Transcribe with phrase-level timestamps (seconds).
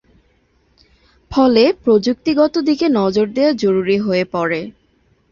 [1.31, 4.61] ফলে প্রযুক্তিগত দিকে নজর দেওয়া জরুরী হয়ে পড়ে।